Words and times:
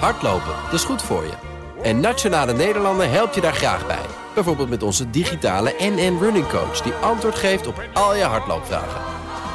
Hardlopen, 0.00 0.54
dat 0.64 0.72
is 0.72 0.84
goed 0.84 1.02
voor 1.02 1.22
je. 1.22 1.32
En 1.82 2.00
Nationale 2.00 2.52
Nederlanden 2.52 3.10
helpt 3.10 3.34
je 3.34 3.40
daar 3.40 3.54
graag 3.54 3.86
bij. 3.86 4.06
Bijvoorbeeld 4.34 4.68
met 4.68 4.82
onze 4.82 5.10
digitale 5.10 5.74
NN 5.78 6.18
Running 6.20 6.48
Coach... 6.48 6.80
die 6.80 6.92
antwoord 6.92 7.34
geeft 7.34 7.66
op 7.66 7.88
al 7.92 8.16
je 8.16 8.22
hardloopvragen. 8.22 9.00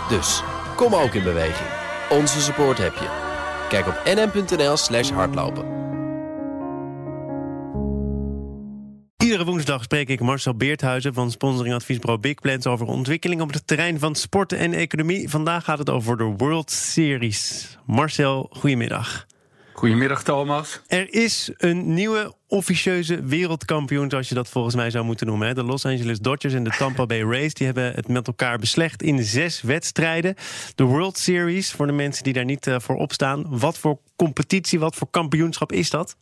Dus, 0.10 0.44
kom 0.76 0.96
ook 0.96 1.14
in 1.14 1.24
beweging. 1.24 1.70
Onze 2.10 2.42
support 2.42 2.78
heb 2.78 2.94
je. 2.94 3.08
Kijk 3.70 3.88
op 3.88 4.02
nn.nl 4.06 4.78
slash 4.78 5.10
hardlopen. 5.10 5.78
Iedere 9.18 9.46
woensdag 9.46 9.84
spreek 9.84 10.10
ik 10.10 10.20
Marcel 10.20 10.56
Beerthuizen 10.56 11.14
van 11.14 11.32
sponsoringadviesbureau 11.32 12.22
Big 12.22 12.36
Plans 12.36 12.68
over 12.68 12.88
ontwikkeling 12.88 13.42
op 13.42 13.54
het 13.54 13.68
terrein 13.68 14.00
van 14.00 14.16
sporten 14.16 14.58
en 14.58 14.74
economie. 14.74 15.30
Vandaag 15.30 15.64
gaat 15.64 15.78
het 15.78 15.90
over 15.90 16.18
de 16.18 16.34
World 16.38 16.72
Series. 16.72 17.78
Marcel, 17.86 18.50
goedemiddag. 18.52 19.26
Goedemiddag 19.80 20.24
Thomas. 20.24 20.82
Er 20.88 21.14
is 21.14 21.52
een 21.58 21.94
nieuwe 21.94 22.34
officieuze 22.48 23.24
wereldkampioen, 23.24 24.10
zoals 24.10 24.30
je 24.30 24.36
dat 24.36 24.50
volgens 24.50 24.76
mij 24.76 24.90
zou 24.90 25.06
moeten 25.06 25.28
noemen. 25.28 25.56
De 25.56 25.64
Los 25.64 25.86
Angeles 25.86 26.20
Dodgers 26.20 26.54
en 26.54 26.64
de 26.64 26.70
Tampa 26.78 27.06
Bay 27.06 27.24
Rays 27.24 27.54
die 27.54 27.66
hebben 27.66 27.94
het 27.94 28.08
met 28.08 28.28
elkaar 28.28 28.58
beslecht 28.58 29.04
in 29.04 29.24
zes 29.24 29.62
wedstrijden. 29.62 30.36
De 30.76 30.84
World 30.84 31.18
Series, 31.18 31.72
voor 31.72 31.88
de 31.88 31.92
mensen 31.94 32.24
die 32.24 32.34
daar 32.34 32.46
niet 32.46 32.68
uh, 32.68 32.76
voor 32.80 32.96
opstaan. 32.96 33.60
Wat 33.60 33.78
voor 33.78 34.00
competitie, 34.16 34.80
wat 34.80 34.96
voor 34.96 35.08
kampioenschap 35.10 35.72
is 35.72 35.90
dat? 35.90 36.16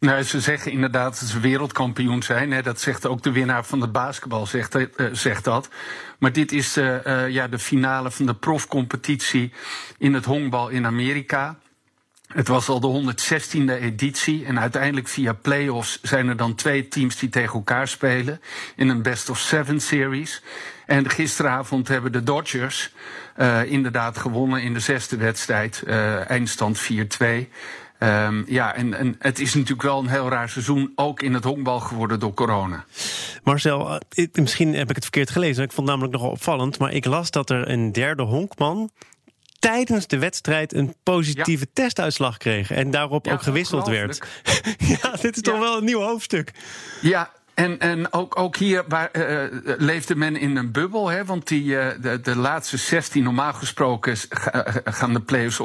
Nou, 0.00 0.22
ze 0.22 0.40
zeggen 0.40 0.72
inderdaad 0.72 1.20
dat 1.20 1.28
ze 1.28 1.40
wereldkampioen 1.40 2.22
zijn. 2.22 2.52
Hè. 2.52 2.62
Dat 2.62 2.80
zegt 2.80 3.06
ook 3.06 3.22
de 3.22 3.32
winnaar 3.32 3.64
van 3.64 3.80
het 3.80 3.92
basketbal, 3.92 4.46
zegt, 4.46 4.74
uh, 4.74 4.86
zegt 5.12 5.44
dat. 5.44 5.68
Maar 6.18 6.32
dit 6.32 6.52
is 6.52 6.76
uh, 6.76 7.28
ja, 7.28 7.48
de 7.48 7.58
finale 7.58 8.10
van 8.10 8.26
de 8.26 8.34
profcompetitie 8.34 9.52
in 9.98 10.14
het 10.14 10.24
honkbal 10.24 10.68
in 10.68 10.86
Amerika. 10.86 11.58
Het 12.34 12.48
was 12.48 12.68
al 12.68 12.80
de 12.80 13.14
116e 13.14 13.82
editie 13.82 14.44
en 14.44 14.60
uiteindelijk 14.60 15.08
via 15.08 15.32
playoffs 15.32 15.98
zijn 16.02 16.28
er 16.28 16.36
dan 16.36 16.54
twee 16.54 16.88
teams 16.88 17.16
die 17.16 17.28
tegen 17.28 17.54
elkaar 17.54 17.88
spelen 17.88 18.40
in 18.76 18.88
een 18.88 19.02
best 19.02 19.30
of 19.30 19.38
seven 19.38 19.80
series. 19.80 20.42
En 20.86 21.10
gisteravond 21.10 21.88
hebben 21.88 22.12
de 22.12 22.22
Dodgers 22.22 22.92
uh, 23.36 23.64
inderdaad 23.64 24.18
gewonnen 24.18 24.62
in 24.62 24.74
de 24.74 24.80
zesde 24.80 25.16
wedstrijd, 25.16 25.82
uh, 25.86 26.30
eindstand 26.30 26.90
4-2. 26.92 27.26
Um, 28.02 28.44
ja, 28.46 28.74
en, 28.74 28.94
en 28.94 29.16
het 29.18 29.38
is 29.38 29.54
natuurlijk 29.54 29.82
wel 29.82 29.98
een 29.98 30.08
heel 30.08 30.28
raar 30.28 30.48
seizoen, 30.48 30.92
ook 30.94 31.22
in 31.22 31.34
het 31.34 31.44
honkbal 31.44 31.80
geworden 31.80 32.20
door 32.20 32.34
corona. 32.34 32.84
Marcel, 33.44 34.00
ik, 34.12 34.36
misschien 34.36 34.74
heb 34.74 34.88
ik 34.88 34.94
het 34.94 35.04
verkeerd 35.04 35.30
gelezen. 35.30 35.64
Ik 35.64 35.72
vond 35.72 35.88
het 35.88 35.96
namelijk 35.96 36.12
nogal 36.12 36.34
opvallend, 36.34 36.78
maar 36.78 36.92
ik 36.92 37.04
las 37.04 37.30
dat 37.30 37.50
er 37.50 37.70
een 37.70 37.92
derde 37.92 38.22
honkman 38.22 38.90
tijdens 39.60 40.06
de 40.06 40.18
wedstrijd 40.18 40.74
een 40.74 40.94
positieve 41.02 41.64
ja. 41.64 41.70
testuitslag 41.82 42.36
kreeg. 42.36 42.70
En 42.70 42.90
daarop 42.90 43.26
ja, 43.26 43.32
ook 43.32 43.42
gewisseld 43.42 43.88
werd. 43.88 44.18
ja, 45.02 45.10
dit 45.20 45.36
is 45.36 45.42
toch 45.42 45.58
wel 45.58 45.76
een 45.76 45.84
nieuw 45.84 46.00
hoofdstuk. 46.00 46.52
Ja, 47.00 47.30
en, 47.60 47.78
en 47.78 48.12
ook, 48.12 48.38
ook 48.38 48.56
hier 48.56 48.84
waar, 48.88 49.10
uh, 49.12 49.42
leefde 49.78 50.16
men 50.16 50.36
in 50.36 50.56
een 50.56 50.72
bubbel. 50.72 51.08
Hè, 51.08 51.24
want 51.24 51.48
die, 51.48 51.64
uh, 51.64 51.86
de, 52.00 52.20
de 52.20 52.36
laatste 52.36 52.76
16, 52.76 53.22
normaal 53.22 53.52
gesproken 53.52 54.16
gaan 54.84 55.12
de 55.12 55.20
players 55.20 55.60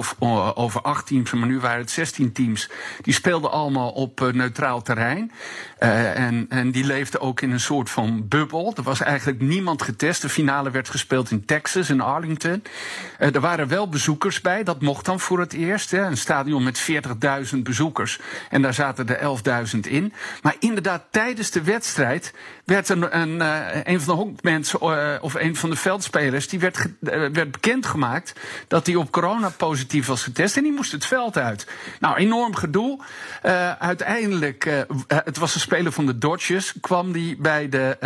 over 0.55 0.81
acht 0.81 1.07
teams. 1.07 1.31
Maar 1.31 1.47
nu 1.47 1.59
waren 1.59 1.79
het 1.79 1.91
16 1.91 2.31
teams. 2.31 2.69
Die 3.01 3.13
speelden 3.13 3.51
allemaal 3.51 3.91
op 3.91 4.31
neutraal 4.33 4.81
terrein. 4.81 5.31
en, 5.77 6.45
en 6.49 6.71
die 6.71 6.83
leefden 6.83 7.21
ook 7.21 7.41
in 7.41 7.51
een 7.51 7.59
soort 7.59 7.89
van 7.89 8.27
bubbel. 8.27 8.73
Er 8.75 8.83
was 8.83 9.01
eigenlijk 9.01 9.41
niemand 9.41 9.81
getest. 9.81 10.21
De 10.21 10.29
finale 10.29 10.71
werd 10.71 10.89
gespeeld 10.89 11.31
in 11.31 11.45
Texas, 11.45 11.89
in 11.89 12.01
Arlington. 12.01 12.63
er 13.17 13.39
waren 13.39 13.67
wel 13.67 13.89
bezoekers 13.89 14.41
bij. 14.41 14.63
Dat 14.63 14.81
mocht 14.81 15.05
dan 15.05 15.19
voor 15.19 15.39
het 15.39 15.53
eerst. 15.53 15.91
Hè, 15.91 16.01
een 16.01 16.17
stadion 16.17 16.63
met 16.63 16.87
40.000 17.53 17.57
bezoekers. 17.63 18.19
En 18.49 18.61
daar 18.61 18.73
zaten 18.73 19.07
er 19.07 19.39
11.000 19.73 19.79
in. 19.79 20.13
Maar 20.41 20.55
inderdaad, 20.59 21.03
tijdens 21.09 21.51
de 21.51 21.61
wedstrijd 21.61 21.83
wedstrijd 21.85 22.33
werd 22.65 22.89
een, 22.89 23.19
een, 23.19 23.35
uh, 23.35 23.83
een 23.83 24.01
van 24.01 24.15
de 24.15 24.21
honkmensen 24.21 24.79
uh, 24.81 25.13
of 25.21 25.33
een 25.33 25.55
van 25.55 25.69
de 25.69 25.75
veldspelers, 25.75 26.47
die 26.47 26.59
werd, 26.59 26.77
uh, 26.77 27.09
werd 27.09 27.51
bekendgemaakt 27.51 28.33
dat 28.67 28.85
hij 28.85 28.95
op 28.95 29.11
corona 29.11 29.49
positief 29.49 30.07
was 30.07 30.23
getest 30.23 30.57
en 30.57 30.63
die 30.63 30.71
moest 30.71 30.91
het 30.91 31.05
veld 31.05 31.37
uit. 31.37 31.67
Nou, 31.99 32.15
enorm 32.15 32.55
gedoe. 32.55 32.99
uiteindelijk, 33.79 34.85
het 35.07 35.37
was 35.37 35.55
een 35.55 35.61
speler 35.61 35.91
van 35.91 36.05
de 36.05 36.17
Dodgers, 36.17 36.73
kwam 36.81 37.11
die 37.11 37.37
bij 37.37 37.69
de, 37.69 37.97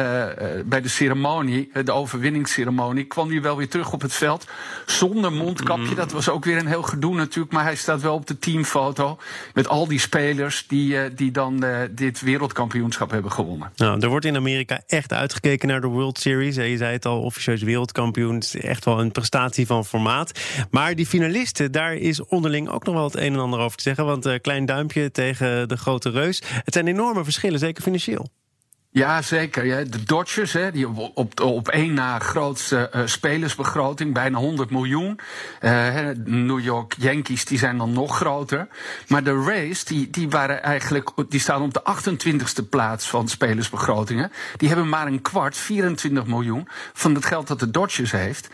bij 0.65 0.81
de 0.81 0.87
ceremonie, 0.87 1.71
de 1.83 1.91
overwinningsceremonie, 1.91 3.05
kwam 3.05 3.29
die 3.29 3.41
wel 3.41 3.57
weer 3.57 3.69
terug 3.69 3.93
op 3.93 4.01
het 4.01 4.13
veld 4.13 4.47
zonder 4.85 5.31
mondkapje. 5.31 5.95
Dat 5.95 6.11
was 6.11 6.29
ook 6.29 6.45
weer 6.45 6.57
een 6.57 6.67
heel 6.67 6.83
gedoe 6.83 7.15
natuurlijk, 7.15 7.53
maar 7.53 7.63
hij 7.63 7.75
staat 7.75 8.01
wel 8.01 8.13
op 8.13 8.27
de 8.27 8.39
teamfoto 8.39 9.17
met 9.53 9.67
al 9.67 9.87
die 9.87 9.99
spelers 9.99 10.67
die, 10.67 11.13
die 11.13 11.31
dan 11.31 11.65
dit 11.91 12.21
wereldkampioenschap 12.21 13.11
hebben 13.11 13.31
gewonnen. 13.31 13.68
Nou, 13.75 13.99
er 13.99 14.09
wordt 14.09 14.25
in 14.25 14.35
Amerika 14.35 14.81
echt 14.87 15.13
uitgekeken 15.13 15.67
naar 15.67 15.81
de 15.81 15.87
World 15.87 16.19
Series. 16.19 16.55
Je 16.55 16.77
zei 16.77 16.93
het 16.93 17.05
al, 17.05 17.21
officieus 17.21 17.61
wereldkampioen. 17.61 18.35
Het 18.35 18.43
is 18.43 18.55
echt 18.55 18.85
wel 18.85 18.99
een 18.99 19.11
prestatie 19.11 19.65
van 19.65 19.85
formaat. 19.85 20.39
Maar 20.71 20.95
die 20.95 21.05
finalisten, 21.05 21.71
daar 21.71 21.95
is 21.95 22.25
onderling 22.25 22.69
ook 22.69 22.85
nog 22.85 22.95
wel 22.95 23.03
het 23.03 23.15
een 23.15 23.33
en 23.33 23.39
ander 23.39 23.59
over 23.59 23.77
te 23.77 23.83
zeggen. 23.83 24.05
Want 24.05 24.25
uh, 24.25 24.33
klein 24.41 24.65
duimpje 24.65 25.11
tegen 25.11 25.67
de 25.67 25.77
grote 25.77 26.09
reus. 26.09 26.41
Het 26.45 26.73
zijn 26.73 26.87
enorme 26.87 27.23
verschillen, 27.23 27.59
zeker 27.59 27.83
financieel. 27.83 28.29
Ja, 28.91 29.21
zeker. 29.21 29.65
Ja. 29.65 29.83
De 29.83 30.03
Dodgers, 30.03 30.53
hè, 30.53 30.71
die 30.71 30.87
op, 31.13 31.39
op 31.41 31.67
één 31.67 31.93
na 31.93 32.19
grootste 32.19 32.91
uh, 32.95 33.01
spelersbegroting, 33.05 34.13
bijna 34.13 34.37
100 34.37 34.69
miljoen. 34.69 35.19
Uh, 35.61 36.09
New 36.25 36.59
York 36.59 36.95
Yankees, 36.97 37.45
die 37.45 37.57
zijn 37.57 37.77
dan 37.77 37.93
nog 37.93 38.15
groter. 38.15 38.67
Maar 39.07 39.23
de 39.23 39.43
Rays, 39.45 39.83
die, 39.83 40.09
die, 40.09 40.29
waren 40.29 40.63
eigenlijk, 40.63 41.09
die 41.29 41.39
staan 41.39 41.61
op 41.61 41.73
de 41.73 41.83
28ste 41.83 42.69
plaats 42.69 43.09
van 43.09 43.27
spelersbegrotingen. 43.27 44.31
Die 44.57 44.67
hebben 44.67 44.89
maar 44.89 45.07
een 45.07 45.21
kwart, 45.21 45.57
24 45.57 46.25
miljoen, 46.25 46.67
van 46.93 47.15
het 47.15 47.25
geld 47.25 47.47
dat 47.47 47.59
de 47.59 47.71
Dodgers 47.71 48.11
heeft. 48.11 48.49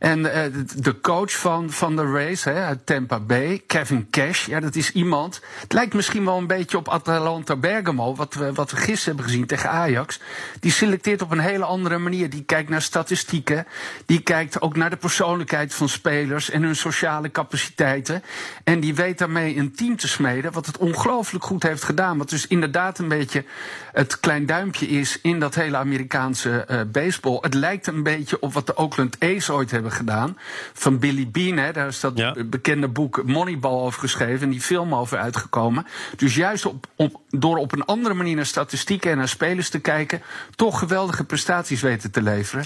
En 0.00 0.18
uh, 0.18 0.32
de 0.76 1.00
coach 1.00 1.32
van, 1.32 1.70
van 1.70 1.96
de 1.96 2.12
race 2.12 2.50
hè, 2.50 2.64
uit 2.64 2.86
Tampa 2.86 3.20
Bay, 3.20 3.62
Kevin 3.66 4.06
Cash, 4.10 4.46
ja, 4.46 4.60
dat 4.60 4.76
is 4.76 4.92
iemand. 4.92 5.40
Het 5.60 5.72
lijkt 5.72 5.94
misschien 5.94 6.24
wel 6.24 6.38
een 6.38 6.46
beetje 6.46 6.76
op 6.76 6.88
Atalanta 6.88 7.56
Bergamo, 7.56 8.14
wat 8.14 8.34
we, 8.34 8.52
wat 8.52 8.70
we 8.70 8.76
gisteren 8.76 9.04
hebben 9.04 9.24
gezien 9.24 9.46
tegen 9.46 9.70
Ajax. 9.70 10.20
Die 10.60 10.72
selecteert 10.72 11.22
op 11.22 11.30
een 11.30 11.38
hele 11.38 11.64
andere 11.64 11.98
manier. 11.98 12.30
Die 12.30 12.42
kijkt 12.42 12.68
naar 12.68 12.82
statistieken. 12.82 13.66
Die 14.06 14.20
kijkt 14.20 14.60
ook 14.60 14.76
naar 14.76 14.90
de 14.90 14.96
persoonlijkheid 14.96 15.74
van 15.74 15.88
spelers 15.88 16.50
en 16.50 16.62
hun 16.62 16.76
sociale 16.76 17.30
capaciteiten. 17.30 18.22
En 18.64 18.80
die 18.80 18.94
weet 18.94 19.18
daarmee 19.18 19.56
een 19.56 19.74
team 19.74 19.96
te 19.96 20.08
smeden, 20.08 20.52
wat 20.52 20.66
het 20.66 20.78
ongelooflijk 20.78 21.44
goed 21.44 21.62
heeft 21.62 21.82
gedaan. 21.82 22.18
Wat 22.18 22.30
dus 22.30 22.46
inderdaad 22.46 22.98
een 22.98 23.08
beetje 23.08 23.44
het 23.92 24.20
klein 24.20 24.46
duimpje 24.46 24.88
is 24.88 25.18
in 25.22 25.40
dat 25.40 25.54
hele 25.54 25.76
Amerikaanse 25.76 26.66
uh, 26.70 26.80
baseball. 26.86 27.38
Het 27.40 27.54
lijkt 27.54 27.86
een 27.86 28.02
beetje 28.02 28.40
op 28.40 28.52
wat 28.52 28.66
de 28.66 28.76
Oakland 28.76 29.16
A's 29.20 29.48
ooit 29.48 29.70
hebben 29.70 29.89
gedaan. 29.92 30.38
Van 30.72 30.98
Billy 30.98 31.28
Bean, 31.30 31.56
hè, 31.56 31.72
daar 31.72 31.86
is 31.86 32.00
dat 32.00 32.12
ja. 32.14 32.36
bekende 32.44 32.88
boek 32.88 33.22
Moneyball 33.24 33.80
over 33.80 34.00
geschreven. 34.00 34.42
En 34.42 34.50
die 34.50 34.60
film 34.60 34.94
over 34.94 35.18
uitgekomen. 35.18 35.86
Dus 36.16 36.34
juist 36.34 36.66
op, 36.66 36.86
op, 36.96 37.20
door 37.28 37.56
op 37.56 37.72
een 37.72 37.84
andere 37.84 38.14
manier 38.14 38.36
naar 38.36 38.46
statistieken 38.46 39.10
en 39.10 39.16
naar 39.16 39.28
spelers 39.28 39.68
te 39.68 39.78
kijken. 39.78 40.22
toch 40.54 40.78
geweldige 40.78 41.24
prestaties 41.24 41.80
weten 41.80 42.10
te 42.10 42.22
leveren. 42.22 42.64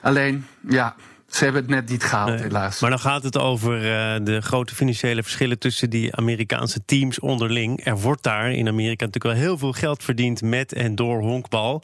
Alleen, 0.00 0.46
ja, 0.68 0.94
ze 1.28 1.44
hebben 1.44 1.62
het 1.62 1.70
net 1.70 1.88
niet 1.88 2.04
gehaald, 2.04 2.40
helaas. 2.40 2.80
Maar 2.80 2.90
dan 2.90 2.98
gaat 2.98 3.22
het 3.22 3.38
over 3.38 3.76
uh, 3.76 4.14
de 4.24 4.40
grote 4.40 4.74
financiële 4.74 5.22
verschillen 5.22 5.58
tussen 5.58 5.90
die 5.90 6.16
Amerikaanse 6.16 6.84
teams 6.84 7.20
onderling. 7.20 7.86
Er 7.86 8.00
wordt 8.00 8.22
daar 8.22 8.52
in 8.52 8.68
Amerika 8.68 9.04
natuurlijk 9.04 9.34
wel 9.34 9.44
heel 9.44 9.58
veel 9.58 9.72
geld 9.72 10.02
verdiend 10.02 10.42
met 10.42 10.72
en 10.72 10.94
door 10.94 11.20
honkbal. 11.20 11.82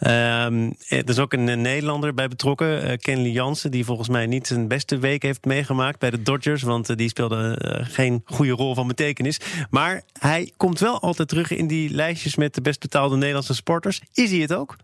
Um, 0.00 0.74
er 0.88 1.08
is 1.08 1.18
ook 1.18 1.32
een 1.32 1.60
Nederlander 1.62 2.14
bij 2.14 2.28
betrokken, 2.28 2.84
uh, 2.84 2.96
Kenley 2.96 3.30
Jansen, 3.30 3.70
die 3.70 3.84
volgens 3.84 4.08
mij 4.08 4.26
niet 4.26 4.46
zijn 4.46 4.68
beste 4.68 4.98
week 4.98 5.22
heeft 5.22 5.44
meegemaakt 5.44 5.98
bij 5.98 6.10
de 6.10 6.22
Dodgers. 6.22 6.62
Want 6.62 6.90
uh, 6.90 6.96
die 6.96 7.08
speelde 7.08 7.58
geen 7.88 8.22
goede 8.24 8.52
rol 8.52 8.74
van 8.74 8.86
betekenis. 8.86 9.40
Maar 9.70 10.02
hij 10.18 10.52
komt 10.56 10.78
wel 10.78 11.00
altijd 11.00 11.28
terug 11.28 11.50
in 11.50 11.66
die 11.66 11.90
lijstjes 11.90 12.36
met 12.36 12.54
de 12.54 12.60
best 12.60 12.80
betaalde 12.80 13.16
Nederlandse 13.16 13.54
sporters. 13.54 14.00
Is 14.12 14.30
hij 14.30 14.40
het 14.40 14.54
ook? 14.54 14.76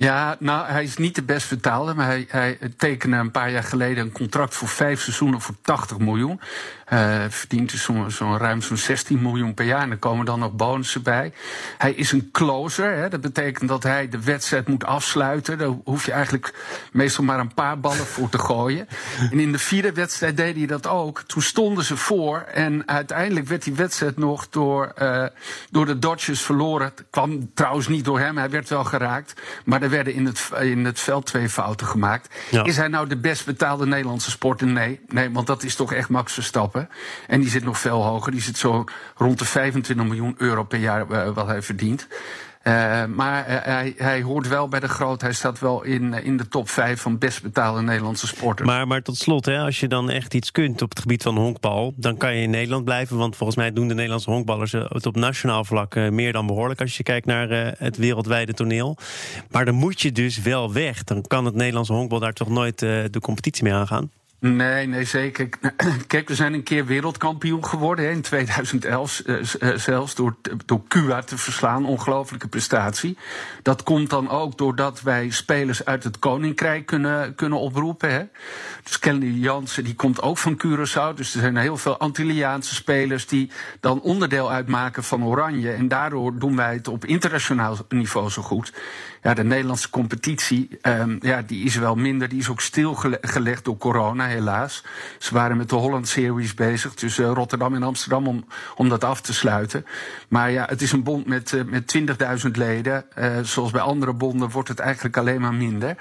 Ja, 0.00 0.36
nou, 0.38 0.66
hij 0.66 0.82
is 0.82 0.96
niet 0.96 1.14
de 1.14 1.22
best 1.22 1.46
vertaalde, 1.46 1.94
maar 1.94 2.06
hij, 2.06 2.26
hij 2.28 2.58
tekende 2.76 3.16
een 3.16 3.30
paar 3.30 3.50
jaar 3.50 3.62
geleden 3.62 4.04
een 4.04 4.12
contract 4.12 4.54
voor 4.54 4.68
vijf 4.68 5.00
seizoenen 5.00 5.40
voor 5.40 5.54
80 5.62 5.98
miljoen. 5.98 6.40
Uh, 6.92 7.24
verdient 7.28 7.70
dus 7.70 7.82
zo'n 7.82 8.10
zo 8.10 8.36
ruim 8.36 8.62
zo'n 8.62 8.76
16 8.76 9.22
miljoen 9.22 9.54
per 9.54 9.64
jaar. 9.64 9.82
En 9.82 9.90
er 9.90 9.96
komen 9.96 10.26
dan 10.26 10.38
nog 10.38 10.52
bonussen 10.52 11.02
bij. 11.02 11.32
Hij 11.78 11.92
is 11.92 12.12
een 12.12 12.28
closer. 12.32 12.96
Hè. 12.96 13.08
Dat 13.08 13.20
betekent 13.20 13.68
dat 13.68 13.82
hij 13.82 14.08
de 14.08 14.22
wedstrijd 14.22 14.68
moet 14.68 14.84
afsluiten. 14.84 15.58
Daar 15.58 15.74
hoef 15.84 16.06
je 16.06 16.12
eigenlijk 16.12 16.54
meestal 16.92 17.24
maar 17.24 17.38
een 17.38 17.54
paar 17.54 17.80
ballen 17.80 18.06
voor 18.06 18.28
te 18.28 18.38
gooien. 18.38 18.88
En 19.30 19.40
in 19.40 19.52
de 19.52 19.58
vierde 19.58 19.92
wedstrijd 19.92 20.36
deed 20.36 20.56
hij 20.56 20.66
dat 20.66 20.86
ook. 20.86 21.22
Toen 21.26 21.42
stonden 21.42 21.84
ze 21.84 21.96
voor. 21.96 22.40
En 22.40 22.88
uiteindelijk 22.88 23.46
werd 23.46 23.64
die 23.64 23.74
wedstrijd 23.74 24.16
nog 24.16 24.48
door, 24.48 24.92
uh, 25.02 25.24
door 25.70 25.86
de 25.86 25.98
Dodgers 25.98 26.42
verloren. 26.42 26.86
Het 26.86 27.04
kwam 27.10 27.54
trouwens 27.54 27.88
niet 27.88 28.04
door 28.04 28.18
hem. 28.18 28.36
Hij 28.36 28.50
werd 28.50 28.68
wel 28.68 28.84
geraakt. 28.84 29.40
Maar 29.64 29.82
er 29.82 29.90
werden 29.90 30.14
in 30.14 30.26
het, 30.26 30.50
in 30.60 30.84
het 30.84 31.00
veld 31.00 31.26
twee 31.26 31.48
fouten 31.48 31.86
gemaakt. 31.86 32.34
Ja. 32.50 32.64
Is 32.64 32.76
hij 32.76 32.88
nou 32.88 33.08
de 33.08 33.16
best 33.16 33.46
betaalde 33.46 33.86
Nederlandse 33.86 34.30
sporter? 34.30 34.66
Nee. 34.66 35.00
Nee, 35.08 35.30
want 35.30 35.46
dat 35.46 35.62
is 35.62 35.74
toch 35.74 35.92
echt 35.92 36.08
Max 36.08 36.32
Verstappen. 36.32 36.79
En 37.26 37.40
die 37.40 37.50
zit 37.50 37.64
nog 37.64 37.78
veel 37.78 38.04
hoger. 38.04 38.32
Die 38.32 38.40
zit 38.40 38.56
zo 38.56 38.84
rond 39.14 39.38
de 39.38 39.44
25 39.44 40.06
miljoen 40.06 40.34
euro 40.38 40.64
per 40.64 40.78
jaar 40.78 41.34
wat 41.34 41.46
hij 41.46 41.62
verdient. 41.62 42.06
Uh, 42.64 43.04
maar 43.04 43.50
uh, 43.50 43.56
hij, 43.62 43.94
hij, 43.96 44.22
hoort 44.22 44.48
wel 44.48 44.68
bij 44.68 44.80
de 44.80 44.88
groot. 44.88 45.20
Hij 45.20 45.32
staat 45.32 45.58
wel 45.58 45.82
in, 45.82 46.12
in 46.12 46.36
de 46.36 46.48
top 46.48 46.68
5 46.68 47.00
van 47.00 47.18
best 47.18 47.42
betaalde 47.42 47.82
Nederlandse 47.82 48.26
sporters. 48.26 48.68
Maar, 48.68 48.86
maar 48.86 49.02
tot 49.02 49.16
slot, 49.16 49.44
hè, 49.44 49.58
als 49.58 49.80
je 49.80 49.88
dan 49.88 50.10
echt 50.10 50.34
iets 50.34 50.50
kunt 50.50 50.82
op 50.82 50.88
het 50.88 51.00
gebied 51.00 51.22
van 51.22 51.36
honkbal, 51.36 51.94
dan 51.96 52.16
kan 52.16 52.36
je 52.36 52.42
in 52.42 52.50
Nederland 52.50 52.84
blijven. 52.84 53.16
Want 53.16 53.36
volgens 53.36 53.58
mij 53.58 53.72
doen 53.72 53.88
de 53.88 53.94
Nederlandse 53.94 54.30
honkballers 54.30 54.72
het 54.72 55.06
op 55.06 55.16
nationaal 55.16 55.64
vlak 55.64 55.94
meer 55.94 56.32
dan 56.32 56.46
behoorlijk. 56.46 56.80
Als 56.80 56.96
je 56.96 57.02
kijkt 57.02 57.26
naar 57.26 57.74
het 57.78 57.96
wereldwijde 57.96 58.52
toneel. 58.54 58.96
Maar 59.50 59.64
dan 59.64 59.74
moet 59.74 60.00
je 60.00 60.12
dus 60.12 60.40
wel 60.40 60.72
weg. 60.72 61.04
Dan 61.04 61.22
kan 61.22 61.44
het 61.44 61.54
Nederlandse 61.54 61.92
honkbal 61.92 62.18
daar 62.18 62.32
toch 62.32 62.48
nooit 62.48 62.78
de 62.78 63.20
competitie 63.20 63.64
mee 63.64 63.72
aangaan. 63.72 64.10
Nee, 64.40 64.86
nee, 64.86 65.04
zeker. 65.04 65.48
Kijk, 66.06 66.28
we 66.28 66.34
zijn 66.34 66.54
een 66.54 66.62
keer 66.62 66.86
wereldkampioen 66.86 67.64
geworden 67.64 68.04
hè, 68.04 68.10
in 68.10 68.20
2011, 68.20 69.22
uh, 69.26 69.36
uh, 69.60 69.76
zelfs 69.76 70.14
door, 70.14 70.36
door 70.66 70.82
Cuba 70.88 71.22
te 71.22 71.38
verslaan. 71.38 71.86
Ongelofelijke 71.86 72.48
prestatie. 72.48 73.16
Dat 73.62 73.82
komt 73.82 74.10
dan 74.10 74.30
ook 74.30 74.58
doordat 74.58 75.02
wij 75.02 75.30
spelers 75.30 75.84
uit 75.84 76.04
het 76.04 76.18
Koninkrijk 76.18 76.86
kunnen, 76.86 77.34
kunnen 77.34 77.58
oproepen. 77.58 78.12
Hè. 78.12 78.24
Dus 78.82 78.98
Kelly 78.98 79.38
Jansen 79.38 79.84
die 79.84 79.94
komt 79.94 80.22
ook 80.22 80.38
van 80.38 80.62
Curaçao. 80.66 81.14
Dus 81.14 81.34
er 81.34 81.40
zijn 81.40 81.56
heel 81.56 81.76
veel 81.76 81.98
Antilliaanse 81.98 82.74
spelers 82.74 83.26
die 83.26 83.50
dan 83.80 84.00
onderdeel 84.00 84.50
uitmaken 84.50 85.04
van 85.04 85.24
Oranje. 85.24 85.72
En 85.72 85.88
daardoor 85.88 86.38
doen 86.38 86.56
wij 86.56 86.74
het 86.74 86.88
op 86.88 87.04
internationaal 87.04 87.76
niveau 87.88 88.30
zo 88.30 88.42
goed. 88.42 88.72
Ja, 89.22 89.34
de 89.34 89.44
Nederlandse 89.44 89.90
competitie 89.90 90.78
um, 90.82 91.18
ja, 91.20 91.42
die 91.42 91.64
is 91.64 91.76
wel 91.76 91.94
minder. 91.94 92.28
Die 92.28 92.38
is 92.38 92.48
ook 92.48 92.60
stilgelegd 92.60 93.64
door 93.64 93.76
corona, 93.76 94.29
helaas. 94.30 94.84
Ze 95.18 95.34
waren 95.34 95.56
met 95.56 95.68
de 95.68 95.74
Holland 95.74 96.08
Series 96.08 96.54
bezig 96.54 96.94
tussen 96.94 97.34
Rotterdam 97.34 97.74
en 97.74 97.82
Amsterdam 97.82 98.26
om, 98.26 98.44
om 98.76 98.88
dat 98.88 99.04
af 99.04 99.20
te 99.20 99.34
sluiten. 99.34 99.86
Maar 100.28 100.50
ja, 100.50 100.66
het 100.68 100.82
is 100.82 100.92
een 100.92 101.02
bond 101.02 101.26
met, 101.26 101.52
uh, 101.52 101.62
met 101.64 101.96
20.000 102.44 102.50
leden. 102.50 103.04
Uh, 103.18 103.38
zoals 103.42 103.70
bij 103.70 103.80
andere 103.80 104.12
bonden 104.12 104.50
wordt 104.50 104.68
het 104.68 104.78
eigenlijk 104.78 105.16
alleen 105.16 105.40
maar 105.40 105.54
minder. 105.54 105.96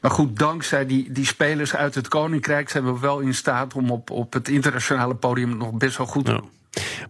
Maar 0.00 0.10
goed, 0.10 0.38
dankzij 0.38 0.86
die, 0.86 1.12
die 1.12 1.26
spelers 1.26 1.74
uit 1.74 1.94
het 1.94 2.08
Koninkrijk 2.08 2.68
zijn 2.68 2.84
we 2.84 2.98
wel 3.00 3.18
in 3.18 3.34
staat 3.34 3.74
om 3.74 3.90
op, 3.90 4.10
op 4.10 4.32
het 4.32 4.48
internationale 4.48 5.14
podium 5.14 5.56
nog 5.56 5.72
best 5.72 5.96
wel 5.96 6.06
goed 6.06 6.24
te 6.24 6.30
doen. 6.30 6.50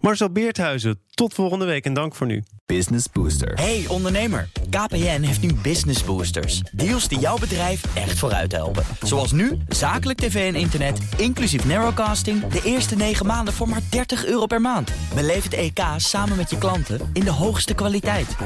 Marcel 0.02 0.30
Beerthuizen, 0.30 1.00
tot 1.10 1.34
volgende 1.34 1.64
week 1.64 1.84
en 1.84 1.94
dank 1.94 2.14
voor 2.14 2.26
nu. 2.26 2.42
Business 2.66 3.06
Booster. 3.12 3.54
Hey 3.54 3.84
ondernemer, 3.88 4.48
KPN 4.70 5.20
heeft 5.22 5.40
nu 5.42 5.54
Business 5.62 6.04
Boosters. 6.04 6.60
Deals 6.72 7.08
die 7.08 7.18
jouw 7.18 7.38
bedrijf 7.38 7.96
echt 7.96 8.18
vooruit 8.18 8.52
helpen. 8.52 8.84
Zoals 9.02 9.32
nu, 9.32 9.58
zakelijk 9.68 10.18
tv 10.18 10.54
en 10.54 10.60
internet, 10.60 11.00
inclusief 11.16 11.64
narrowcasting... 11.64 12.46
de 12.46 12.60
eerste 12.64 12.96
9 12.96 13.26
maanden 13.26 13.54
voor 13.54 13.68
maar 13.68 13.82
30 13.90 14.26
euro 14.26 14.46
per 14.46 14.60
maand. 14.60 14.92
Beleef 15.14 15.44
het 15.44 15.54
EK 15.54 15.80
samen 15.96 16.36
met 16.36 16.50
je 16.50 16.58
klanten 16.58 17.10
in 17.12 17.24
de 17.24 17.32
hoogste 17.32 17.74
kwaliteit. 17.74 18.36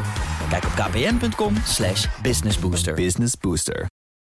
Kijk 0.48 0.64
op 0.64 0.72
kpn.com 0.72 1.54
businessbooster. 2.22 2.94
Business 2.94 3.34
Booster. 3.40 3.86